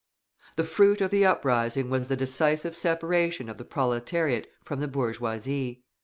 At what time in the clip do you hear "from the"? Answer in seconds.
4.63-4.87